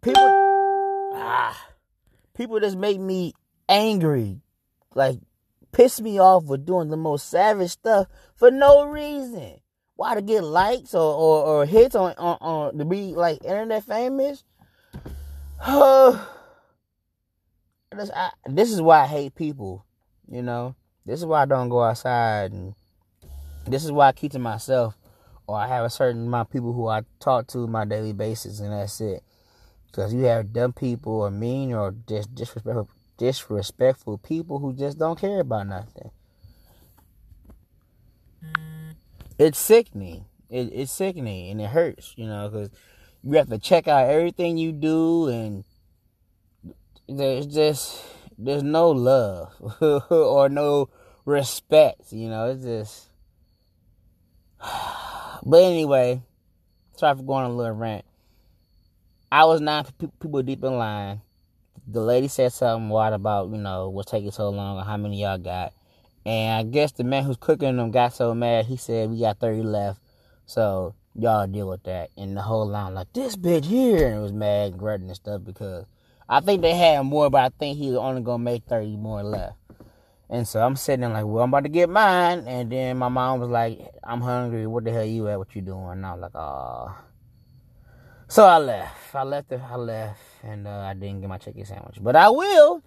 [0.00, 1.66] people, ah,
[2.34, 3.34] people just make me
[3.68, 4.40] angry,
[4.94, 5.18] like
[5.72, 9.60] piss me off for doing the most savage stuff for no reason.
[9.96, 13.82] Why to get likes or, or, or hits on, on, on to be like internet
[13.84, 14.44] famous?
[17.96, 19.84] this, I, this is why I hate people.
[20.30, 20.74] You know,
[21.06, 22.74] this is why I don't go outside, and
[23.66, 24.96] this is why I keep to myself,
[25.46, 28.12] or I have a certain amount of people who I talk to on my daily
[28.12, 29.22] basis, and that's it.
[29.86, 35.18] Because you have dumb people, or mean, or just disrespectful, disrespectful people who just don't
[35.18, 36.10] care about nothing.
[38.44, 38.75] Mm.
[39.38, 40.26] It's sickening.
[40.48, 42.14] It, it's sickening, and it hurts.
[42.16, 42.70] You know, because
[43.22, 45.64] you have to check out everything you do, and
[47.08, 48.02] there's just
[48.38, 49.52] there's no love
[50.10, 50.88] or no
[51.24, 52.12] respect.
[52.12, 53.08] You know, it's just.
[55.48, 56.22] But anyway,
[56.96, 58.04] sorry for going on a little rant.
[59.30, 59.84] I was nine
[60.20, 61.20] people deep in line.
[61.86, 65.22] The lady said something wild about, you know, what's taking so long or how many
[65.22, 65.72] y'all got.
[66.26, 69.38] And I guess the man who's cooking them got so mad, he said, we got
[69.38, 70.00] 30 left.
[70.44, 72.10] So y'all deal with that.
[72.16, 74.08] And the whole line, like, this bitch here.
[74.08, 75.86] And it was mad and grunting and stuff because
[76.28, 78.96] I think they had more, but I think he was only going to make 30
[78.96, 79.56] more left.
[80.28, 82.40] And so I'm sitting there like, well, I'm about to get mine.
[82.48, 84.66] And then my mom was like, I'm hungry.
[84.66, 85.38] What the hell you at?
[85.38, 85.90] What you doing?
[85.92, 86.92] And I was like, oh.
[88.26, 89.14] So I left.
[89.14, 89.52] I left.
[89.52, 92.82] It, I left, and uh, I didn't get my chicken sandwich, but I will.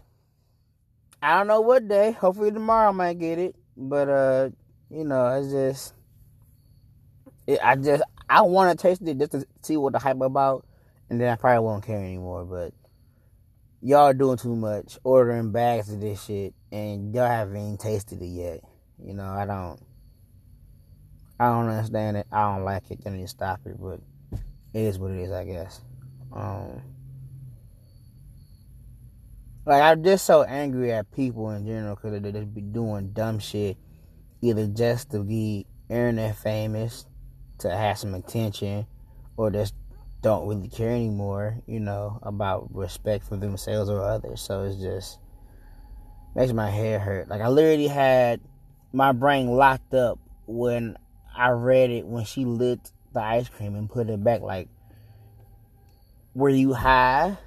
[1.22, 2.12] I don't know what day.
[2.12, 3.56] Hopefully tomorrow I might get it.
[3.76, 4.50] But uh,
[4.90, 5.94] you know, it's just,
[7.48, 10.66] it, I just, I want to taste it just to see what the hype about,
[11.10, 12.44] and then I probably won't care anymore.
[12.46, 12.74] But
[13.82, 18.26] y'all doing too much, ordering bags of this shit, and y'all haven't even tasted it
[18.26, 18.62] yet.
[19.02, 19.80] You know, I don't,
[21.40, 22.28] I don't understand it.
[22.32, 23.06] I don't like it.
[23.06, 24.02] Need to stop it, but
[24.74, 25.82] it is what it is, I guess.
[26.34, 26.82] Um,
[29.66, 33.40] like I'm just so angry at people in general because they just be doing dumb
[33.40, 33.78] shit,
[34.42, 37.06] either just to be internet famous,
[37.60, 38.88] to have some attention,
[39.38, 39.76] or just
[40.22, 44.42] don't really care anymore, you know, about respect for themselves or others.
[44.42, 45.20] So it's just
[46.36, 47.28] makes my head hurt.
[47.28, 48.42] Like I literally had
[48.94, 50.98] my brain locked up when
[51.36, 54.42] I read it when she lit the ice cream and put it back.
[54.42, 54.68] Like,
[56.34, 57.38] were you high?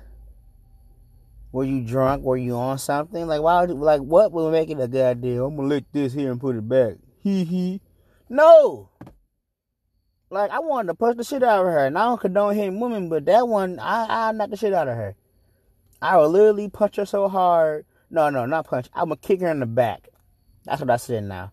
[1.53, 2.25] Were you drunk?
[2.25, 3.27] Were you on something?
[3.27, 3.67] Like, why?
[3.67, 5.45] Would, like, what would make it a good idea?
[5.45, 6.95] I'm gonna lick this here and put it back.
[7.19, 7.81] Hee hee.
[8.29, 8.89] No.
[10.31, 12.81] Like I wanted to punch the shit out of her, and I don't condone hitting
[12.81, 15.15] women, but that one, I I knocked the shit out of her.
[16.01, 17.85] I will literally punch her so hard.
[18.11, 18.89] No, no, not punch.
[18.95, 20.09] I'm gonna kick her in the back.
[20.65, 21.53] That's what I said now,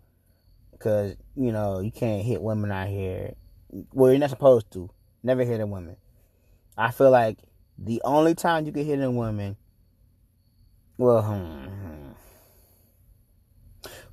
[0.71, 3.33] because you know you can't hit women out here.
[3.91, 4.89] Well, you're not supposed to.
[5.23, 5.97] Never hit a woman.
[6.77, 7.39] I feel like
[7.77, 9.57] the only time you can hit a woman,
[10.99, 12.11] well, hmm, hmm.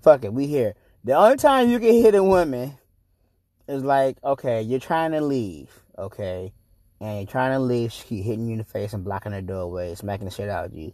[0.00, 0.74] fuck it, we here.
[1.02, 2.78] The only time you can hit a woman
[3.66, 5.68] is like, okay, you're trying to leave,
[5.98, 6.52] okay,
[7.00, 7.90] and you're trying to leave.
[7.90, 10.66] She keep hitting you in the face and blocking the doorway, smacking the shit out
[10.66, 10.92] of you.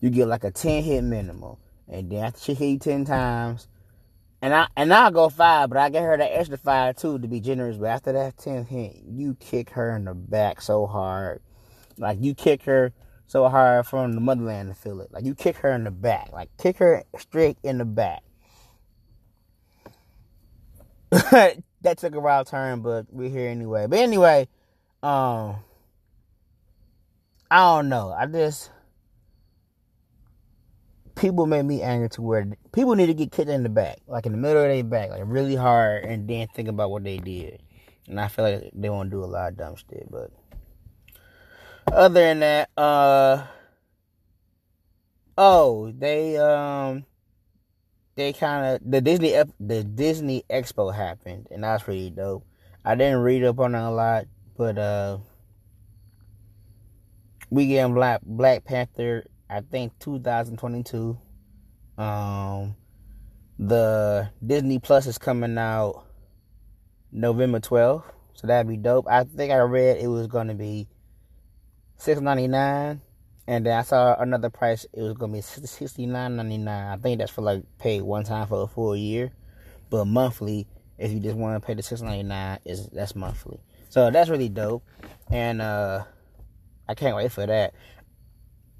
[0.00, 1.56] You get like a ten hit minimum,
[1.88, 3.66] and then after she hit you ten times,
[4.42, 7.28] and I and I'll go five, but I get her that extra five too to
[7.28, 7.78] be generous.
[7.78, 11.40] But after that ten hit, you kick her in the back so hard,
[11.96, 12.92] like you kick her
[13.30, 15.12] so hard from the motherland to feel it.
[15.12, 18.24] Like you kick her in the back, like kick her straight in the back.
[21.12, 21.62] that
[21.98, 23.86] took a wild turn, but we're here anyway.
[23.86, 24.48] But anyway,
[25.04, 25.58] um,
[27.48, 28.10] I don't know.
[28.10, 28.72] I just
[31.14, 34.26] people make me angry to where people need to get kicked in the back, like
[34.26, 37.18] in the middle of their back, like really hard, and then think about what they
[37.18, 37.62] did.
[38.08, 40.32] And I feel like they won't do a lot of dumb shit, but
[41.92, 43.44] other than that, uh,
[45.36, 47.04] oh, they um
[48.16, 52.44] they kind of the Disney the Disney Expo happened, and that's pretty dope.
[52.84, 54.26] I didn't read up on it a lot,
[54.56, 55.18] but uh,
[57.50, 59.24] we get Black Black Panther.
[59.48, 61.18] I think 2022.
[61.98, 62.76] Um,
[63.58, 66.06] the Disney Plus is coming out
[67.12, 69.06] November 12th, so that'd be dope.
[69.08, 70.88] I think I read it was gonna be
[72.00, 73.00] six ninety nine
[73.50, 74.86] and then I saw another price.
[74.92, 76.86] It was gonna be sixty nine ninety nine.
[76.86, 79.32] I think that's for like pay one time for a full year,
[79.90, 83.58] but monthly, if you just want to pay the six ninety nine, is that's monthly.
[83.88, 84.84] So that's really dope,
[85.32, 86.04] and uh,
[86.88, 87.74] I can't wait for that.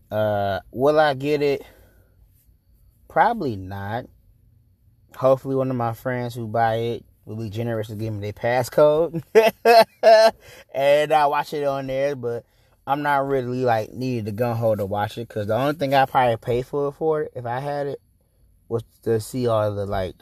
[0.08, 1.62] Uh, will I get it?
[3.08, 4.06] Probably not.
[5.16, 8.32] Hopefully, one of my friends who buy it will be generous to give me their
[8.32, 9.20] passcode,
[10.72, 12.14] and I watch it on there.
[12.14, 12.44] But
[12.90, 15.94] I'm not really like needed the gun hold to watch it because the only thing
[15.94, 18.00] I probably pay for it for it if I had it
[18.68, 20.16] was to see all the like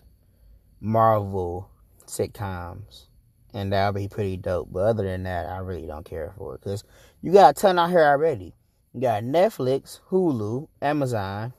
[0.79, 1.71] Marvel
[2.05, 3.07] sitcoms,
[3.55, 4.69] and that'll be pretty dope.
[4.71, 6.85] But other than that, I really don't care for it because
[7.23, 8.55] you got a ton out here already.
[8.93, 11.55] You got Netflix, Hulu, Amazon,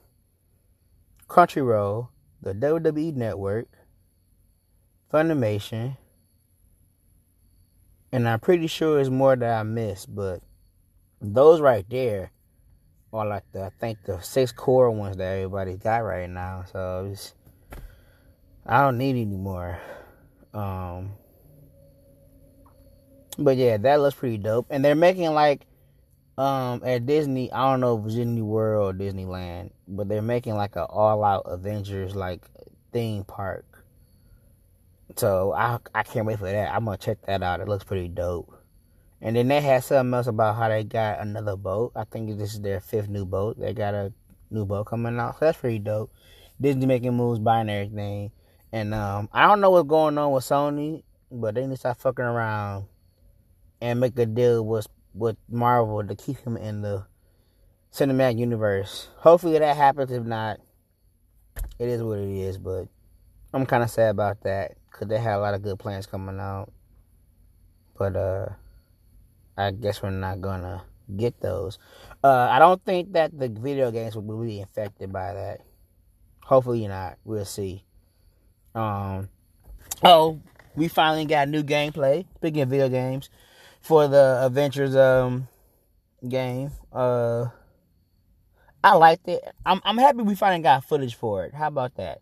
[1.28, 3.66] Crunchyroll, the WWE Network,
[5.12, 5.96] Funimation,
[8.12, 10.40] and I'm pretty sure it's more that I missed, but
[11.20, 12.30] those right there
[13.12, 16.64] are like the I think the six core ones that everybody got right now.
[16.70, 17.14] So
[18.66, 19.78] I don't need any more.
[20.54, 21.12] Um,
[23.38, 24.66] but yeah, that looks pretty dope.
[24.70, 25.66] And they're making like
[26.38, 30.54] um at Disney, I don't know if it's Disney World or Disneyland, but they're making
[30.54, 32.44] like a all out Avengers like
[32.92, 33.66] theme park.
[35.16, 36.74] So I I can't wait for that.
[36.74, 37.60] I'm gonna check that out.
[37.60, 38.59] It looks pretty dope.
[39.22, 41.92] And then they had something else about how they got another boat.
[41.94, 43.58] I think this is their fifth new boat.
[43.58, 44.12] They got a
[44.50, 45.38] new boat coming out.
[45.38, 46.10] So that's pretty dope.
[46.60, 48.32] Disney making moves, buying everything.
[48.72, 51.98] And um, I don't know what's going on with Sony, but they need to stop
[52.00, 52.86] fucking around
[53.80, 57.04] and make a deal with with Marvel to keep him in the
[57.92, 59.08] cinematic universe.
[59.16, 60.12] Hopefully that happens.
[60.12, 60.60] If not,
[61.78, 62.58] it is what it is.
[62.58, 62.86] But
[63.52, 66.38] I'm kind of sad about that because they had a lot of good plans coming
[66.38, 66.72] out.
[67.98, 68.46] But uh,
[69.60, 70.82] I guess we're not gonna
[71.16, 71.78] get those.
[72.24, 75.60] Uh, I don't think that the video games will be affected by that.
[76.42, 77.18] Hopefully not.
[77.24, 77.84] We'll see.
[78.74, 79.28] Um.
[80.02, 80.40] Oh,
[80.74, 82.24] we finally got new gameplay.
[82.36, 83.28] Speaking of video games,
[83.80, 85.48] for the Avengers um
[86.26, 86.70] game.
[86.92, 87.46] Uh,
[88.82, 89.42] I liked it.
[89.64, 91.54] I'm I'm happy we finally got footage for it.
[91.54, 92.20] How about that?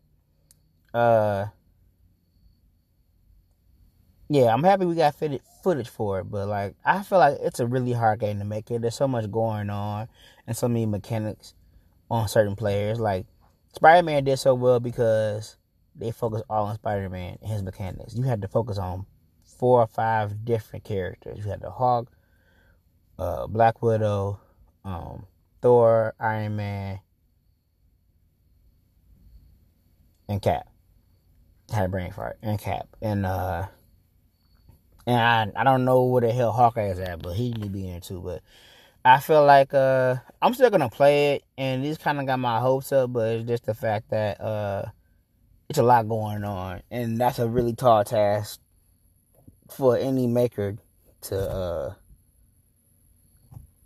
[0.93, 1.47] Uh,
[4.29, 5.43] yeah, I'm happy we got footage
[5.89, 6.25] for it.
[6.25, 8.83] But like, I feel like it's a really hard game to make it.
[8.83, 10.09] There's so much going on
[10.47, 11.55] and so many mechanics
[12.11, 12.99] on certain players.
[12.99, 13.27] Like
[13.75, 15.57] Spider Man did so well because
[15.95, 18.15] they focused all on Spider Man and his mechanics.
[18.17, 19.07] You had to focus on
[19.59, 21.39] four or five different characters.
[21.39, 22.11] You had the Hulk,
[23.19, 24.41] uh, Black Widow,
[24.85, 25.27] um,
[25.61, 27.01] Thor, Iron Man,
[30.29, 30.69] and Cap.
[31.73, 33.67] Had a brain fart and Cap and uh
[35.09, 37.69] and I I don't know where the hell Hawkeye is at, but he need to
[37.71, 38.21] be in there too.
[38.21, 38.43] But
[39.05, 42.61] I feel like uh I'm still gonna play it, and this kind of got my
[42.61, 44.85] hopes up, but it's just the fact that uh
[45.69, 48.61] it's a lot going on, and that's a really tall task
[49.71, 50.77] for any maker
[51.23, 51.95] to uh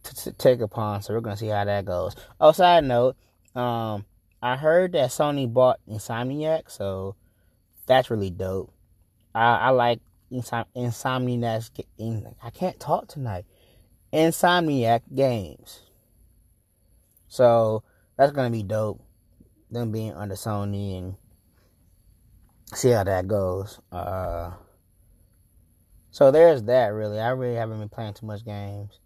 [0.02, 1.02] to, to take upon.
[1.02, 2.16] So we're gonna see how that goes.
[2.40, 3.16] Oh, side note,
[3.54, 4.06] um,
[4.42, 7.14] I heard that Sony bought Insomniac, so
[7.86, 8.72] that's really dope.
[9.36, 10.00] I, I like
[10.32, 12.34] Insom- Insomniac.
[12.42, 13.44] I can't talk tonight.
[14.12, 15.80] Insomniac games.
[17.28, 17.82] So
[18.16, 19.02] that's gonna be dope.
[19.70, 21.16] Them being under Sony and
[22.74, 23.80] see how that goes.
[23.90, 24.52] Uh,
[26.10, 27.18] so there's that really.
[27.18, 29.00] I really haven't been playing too much games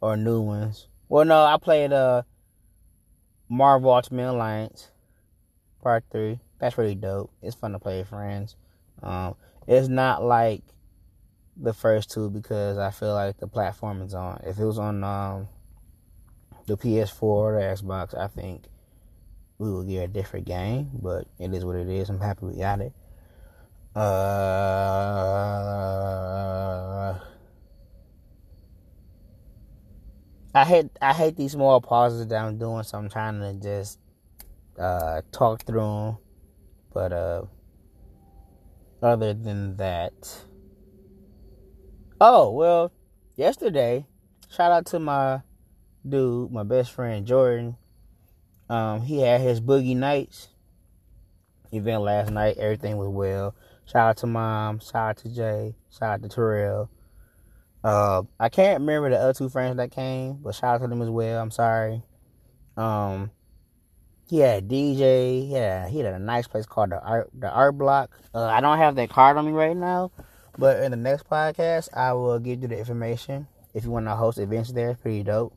[0.00, 0.88] or new ones.
[1.08, 2.22] Well, no, I played uh
[3.48, 4.90] Marvel Ultimate Alliance
[5.82, 6.40] Part Three.
[6.58, 7.30] That's really dope.
[7.42, 8.56] It's fun to play with friends.
[9.02, 9.36] Um,
[9.68, 10.62] it's not like
[11.58, 14.40] the first two because I feel like the platform is on.
[14.44, 15.48] If it was on um,
[16.66, 18.64] the PS4 or the Xbox, I think
[19.58, 20.88] we would get a different game.
[20.94, 22.08] But it is what it is.
[22.08, 22.94] I'm happy we got it.
[23.94, 24.08] Uh,
[30.54, 33.98] I hate I hate these small pauses that I'm doing, so I'm trying to just
[34.78, 36.16] uh, talk through them.
[36.94, 37.42] But uh,
[39.02, 40.44] other than that,
[42.20, 42.92] oh well,
[43.36, 44.06] yesterday,
[44.50, 45.42] shout out to my
[46.08, 47.76] dude, my best friend Jordan.
[48.68, 50.48] Um, he had his Boogie Nights
[51.72, 52.58] event last night.
[52.58, 53.54] Everything was well.
[53.86, 54.80] Shout out to mom.
[54.80, 55.74] Shout out to Jay.
[55.90, 56.90] Shout out to Terrell.
[57.82, 61.00] Uh, I can't remember the other two friends that came, but shout out to them
[61.00, 61.40] as well.
[61.40, 62.02] I'm sorry.
[62.76, 63.30] Um,
[64.36, 65.50] had DJ.
[65.50, 68.10] Yeah, he had a nice place called the Art the Art Block.
[68.34, 70.12] Uh, I don't have that card on me right now,
[70.58, 74.14] but in the next podcast, I will give you the information if you want to
[74.14, 74.90] host events there.
[74.90, 75.54] It's pretty dope.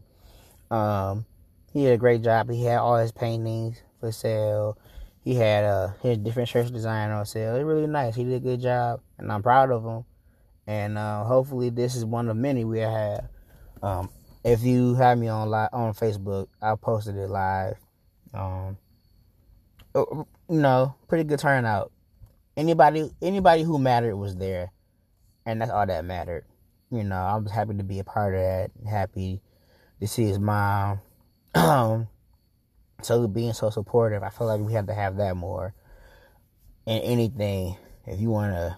[0.72, 1.26] Um,
[1.74, 2.50] he did a great job.
[2.50, 4.78] He had all his paintings for sale
[5.24, 7.56] he had uh his different shirts design on sale.
[7.56, 8.16] It's really nice.
[8.16, 10.06] He did a good job, and I'm proud of him.
[10.68, 13.28] And uh, hopefully, this is one of many we have.
[13.82, 14.10] Um,
[14.44, 17.76] if you have me on live on Facebook, I posted it live.
[18.34, 18.78] Um,
[19.96, 21.92] you know, pretty good turnout.
[22.56, 24.72] Anybody, anybody who mattered was there,
[25.46, 26.46] and that's all that mattered.
[26.92, 28.72] You know, I'm happy to be a part of that.
[28.90, 29.42] Happy
[30.00, 31.00] to see his mom.
[31.56, 32.08] Um,
[33.02, 35.74] so being so supportive, I feel like we have to have that more.
[36.86, 38.78] And anything, if you want to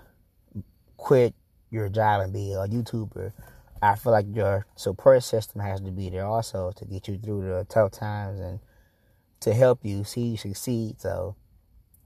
[0.97, 1.33] quit
[1.71, 3.33] your job and be a YouTuber,
[3.81, 7.41] I feel like your support system has to be there also to get you through
[7.41, 8.59] the tough times and
[9.43, 10.99] to help you see you succeed.
[10.99, 11.35] So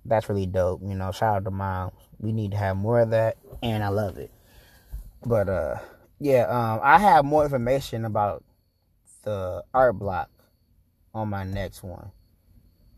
[0.05, 0.81] that's really dope.
[0.83, 1.93] You know, shout out to moms.
[2.19, 4.31] We need to have more of that, and I love it.
[5.25, 5.75] But uh,
[6.19, 8.43] yeah, um, I have more information about
[9.23, 10.29] the art block
[11.13, 12.11] on my next one.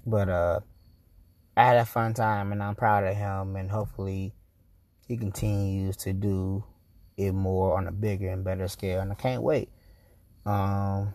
[0.05, 0.59] But uh,
[1.57, 4.33] I had a fun time, and I'm proud of him, and hopefully
[5.07, 6.63] he continues to do
[7.17, 9.69] it more on a bigger and better scale, and I can't wait.
[10.45, 11.13] Um,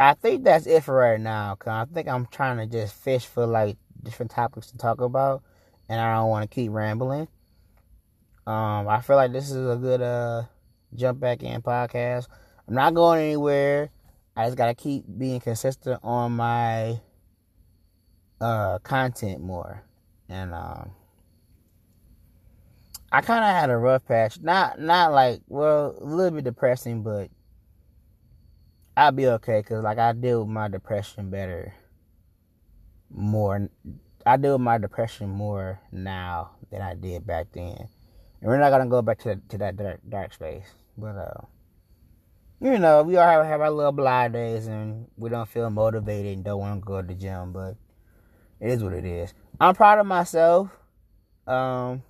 [0.00, 1.54] I think that's it for right now.
[1.56, 5.42] Cause I think I'm trying to just fish for like different topics to talk about,
[5.90, 7.28] and I don't want to keep rambling.
[8.46, 10.44] Um, I feel like this is a good uh
[10.94, 12.28] jump back in podcast.
[12.66, 13.90] I'm not going anywhere.
[14.34, 16.98] I just gotta keep being consistent on my
[18.40, 19.82] uh content more,
[20.30, 20.92] and um.
[23.12, 24.40] I kind of had a rough patch.
[24.40, 27.28] Not not like well, a little bit depressing, but
[29.00, 31.72] I'll be okay because like I deal with my depression better.
[33.10, 33.70] More,
[34.26, 37.88] I deal with my depression more now than I did back then.
[38.40, 40.66] And we're not gonna go back to to that dark, dark space,
[40.98, 41.46] but uh,
[42.60, 46.34] you know, we all have, have our little blind days and we don't feel motivated
[46.34, 47.76] and don't want to go to the gym, but
[48.60, 49.32] it is what it is.
[49.58, 50.68] I'm proud of myself.
[51.46, 52.02] Um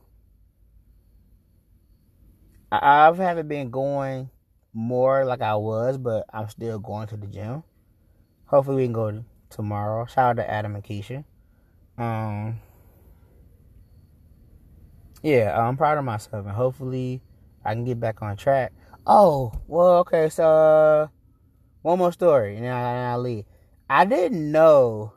[2.72, 4.28] I, I haven't been going
[4.72, 7.62] more like I was, but I'm still going to the gym.
[8.46, 10.06] Hopefully, we can go tomorrow.
[10.06, 11.24] Shout out to Adam and Keisha.
[11.98, 12.60] Um,
[15.22, 17.22] yeah, I'm proud of myself, and hopefully,
[17.64, 18.72] I can get back on track.
[19.06, 20.28] Oh, well, okay.
[20.28, 21.06] So, uh,
[21.82, 23.44] one more story, and then I, will leave.
[23.88, 25.14] I didn't know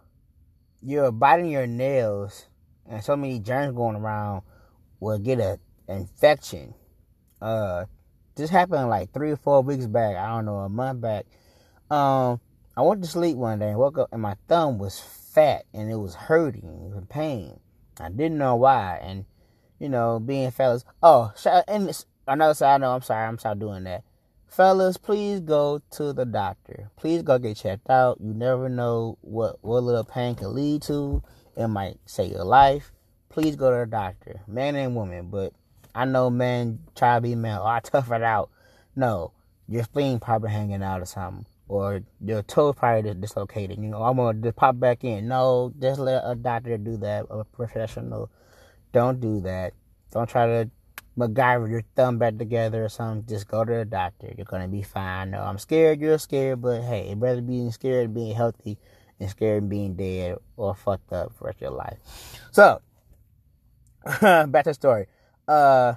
[0.82, 2.48] you're biting your nails,
[2.88, 4.44] and so many germs going around
[5.00, 6.74] will get an infection
[7.42, 7.86] uh,
[8.36, 10.16] this happened like three or four weeks back.
[10.16, 11.26] I don't know, a month back.
[11.90, 12.40] Um,
[12.76, 15.92] I went to sleep one day and woke up, and my thumb was fat and
[15.92, 17.60] it was hurting, it was in pain.
[18.00, 19.26] I didn't know why, and
[19.80, 20.86] you know, being fellas.
[21.02, 21.34] Oh,
[21.68, 21.92] and
[22.28, 22.82] another side.
[22.82, 23.28] No, I'm sorry.
[23.28, 24.04] I'm sorry doing that.
[24.48, 26.90] Fellas, please go to the doctor.
[26.96, 28.20] Please go get checked out.
[28.22, 31.24] You never know what what little pain can lead to.
[31.58, 32.92] It might save your life.
[33.30, 35.30] Please go to the doctor, man and woman.
[35.30, 35.54] But
[35.96, 37.58] I know men try to be men.
[37.60, 38.50] Oh, I tough it out.
[38.96, 39.32] No,
[39.68, 43.78] your spleen probably hanging out or something, or your toe probably dislocated.
[43.78, 45.28] You know, I'm gonna pop back in.
[45.28, 47.28] No, just let a doctor do that.
[47.30, 48.32] A professional.
[48.92, 49.74] Don't do that.
[50.12, 50.70] Don't try to
[51.18, 53.26] MacGyver your thumb back together or something.
[53.28, 54.34] Just go to the doctor.
[54.36, 55.32] You're gonna be fine.
[55.32, 56.02] No, I'm scared.
[56.02, 58.80] You're scared, but hey, it better being scared and being healthy
[59.20, 61.98] and scared and being dead or fucked up for the rest of your life.
[62.52, 62.82] So,
[64.22, 65.08] back to the story
[65.48, 65.94] uh,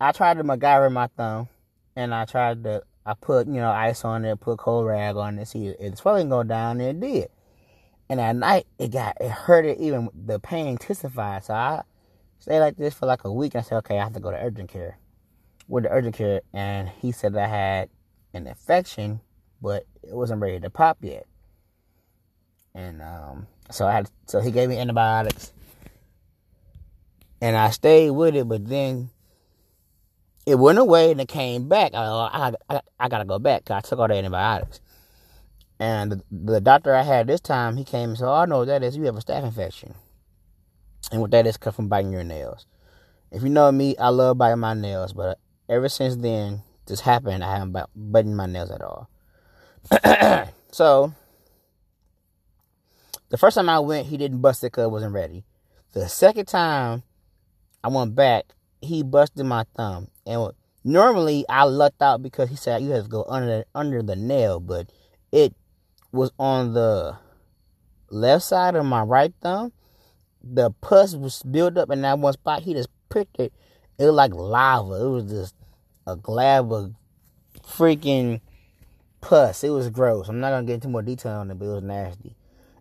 [0.00, 1.48] I tried to MacGyver my thumb,
[1.96, 5.38] and I tried to, I put, you know, ice on it, put cold rag on
[5.38, 7.28] it, see it swelling go down, and it did.
[8.08, 11.44] And at night, it got, it hurt it even, the pain intensified.
[11.44, 11.82] So I
[12.40, 13.54] stayed like this for like a week.
[13.54, 14.98] And I said, okay, I have to go to urgent care.
[15.68, 17.88] With the urgent care, and he said I had
[18.34, 19.20] an infection,
[19.62, 21.26] but it wasn't ready to pop yet.
[22.74, 25.52] And um, so I had, so he gave me antibiotics
[27.40, 29.10] and I stayed with it, but then
[30.46, 31.94] it went away and it came back.
[31.94, 33.64] I, I, I, I gotta go back.
[33.64, 34.80] Because I took all the antibiotics.
[35.78, 38.58] And the, the, doctor I had this time, he came and said, Oh, I know
[38.58, 38.96] what that is.
[38.96, 39.94] You have a staph infection.
[41.10, 42.66] And what that is comes from biting your nails.
[43.32, 45.38] If you know me, I love biting my nails, but
[45.68, 49.08] ever since then, this happened, I haven't biting my nails at all.
[50.72, 51.14] so,
[53.30, 55.44] the first time I went, he didn't bust it because it wasn't ready.
[55.92, 57.04] The second time,
[57.82, 58.46] I went back.
[58.82, 60.52] He busted my thumb, and
[60.84, 64.60] normally I lucked out because he said you have to go under under the nail,
[64.60, 64.90] but
[65.32, 65.54] it
[66.12, 67.16] was on the
[68.10, 69.72] left side of my right thumb.
[70.42, 72.62] The pus was built up in that one spot.
[72.62, 73.52] He just pricked it.
[73.98, 74.94] It was like lava.
[74.94, 75.54] It was just
[76.06, 76.94] a glab of
[77.62, 78.40] freaking
[79.20, 79.62] pus.
[79.62, 80.28] It was gross.
[80.28, 82.34] I'm not gonna get into more detail on it, but it was nasty.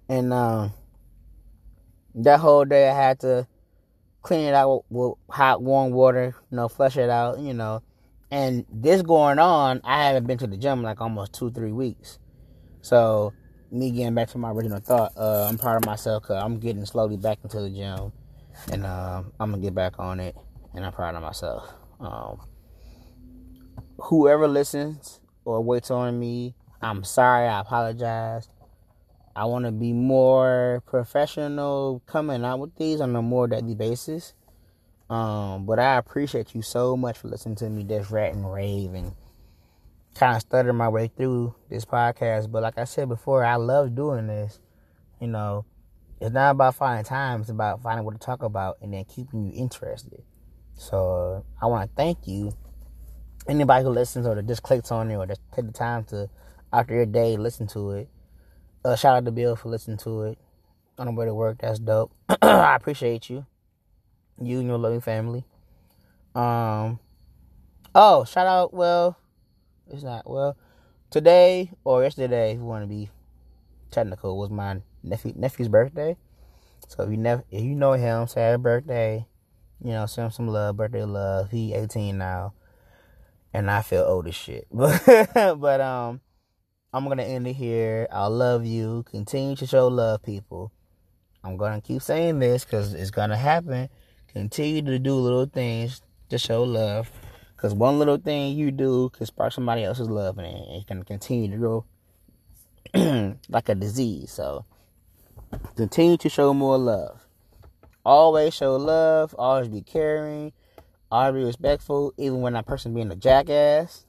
[0.08, 0.74] And um,
[2.16, 3.48] that whole day I had to
[4.22, 7.82] clean it out with, hot, warm water, you know, flush it out, you know.
[8.32, 12.20] And this going on, I haven't been to the gym like almost two, three weeks.
[12.82, 13.34] So,
[13.72, 16.86] me getting back to my original thought, uh, I'm proud of myself because I'm getting
[16.86, 18.12] slowly back into the gym.
[18.72, 20.36] And uh, I'm going to get back on it.
[20.76, 21.74] And I'm proud of myself.
[22.00, 22.42] Um,
[23.98, 27.48] whoever listens or waits on me, I'm sorry.
[27.48, 28.50] I apologize.
[29.40, 34.34] I want to be more professional coming out with these on a more daily basis.
[35.10, 38.94] Um, but I appreciate you so much for listening to me just rat and rave
[38.94, 39.14] and
[40.14, 42.52] kind of stutter my way through this podcast.
[42.52, 44.60] But like I said before, I love doing this.
[45.22, 45.64] You know,
[46.20, 49.46] it's not about finding time; it's about finding what to talk about and then keeping
[49.46, 50.22] you interested.
[50.74, 52.52] So uh, I want to thank you,
[53.48, 56.30] anybody who listens or just clicks on it or just take the time to
[56.74, 58.10] after your day listen to it.
[58.84, 60.38] Uh, shout out to Bill for listening to it
[60.98, 61.60] on the way to work.
[61.60, 62.12] That's dope.
[62.42, 63.46] I appreciate you,
[64.42, 65.46] you and your loving family.
[66.36, 67.00] Um.
[67.94, 68.74] Oh, shout out.
[68.74, 69.18] Well,
[69.92, 70.56] it's not well.
[71.10, 73.10] Today or yesterday, if you want to be
[73.92, 76.16] technical, was my nephew nephew's birthday.
[76.88, 79.26] So if you if you know him, say happy birthday.
[79.84, 81.52] You know, send him some love, birthday love.
[81.52, 82.54] He 18 now,
[83.54, 84.68] and I feel old as shit.
[84.72, 86.22] But but um,
[86.92, 88.08] I'm gonna end it here.
[88.12, 89.04] I love you.
[89.12, 90.72] Continue to show love, people.
[91.44, 93.90] I'm gonna keep saying this because it's gonna happen.
[94.34, 97.12] Continue to do little things to show love.
[97.56, 101.52] Because one little thing you do can spark somebody else's love, and it's gonna continue
[101.52, 101.86] to grow
[103.50, 104.32] like a disease.
[104.32, 104.66] So
[105.76, 107.22] continue to show more love.
[108.04, 109.36] Always show love.
[109.38, 110.54] Always be caring.
[111.12, 114.06] Always be respectful, even when that person being a jackass.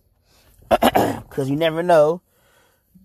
[1.31, 2.23] Because you never know.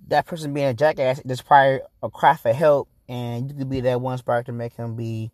[0.07, 3.81] That person being a jackass, there's probably a cry for help, and you could be
[3.81, 5.31] that one spark to make him be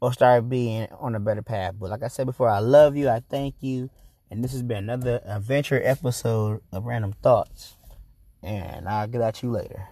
[0.00, 1.76] or start being on a better path.
[1.78, 3.08] But like I said before, I love you.
[3.08, 3.88] I thank you.
[4.30, 7.76] And this has been another adventure episode of Random Thoughts.
[8.42, 9.88] And I'll get at you later.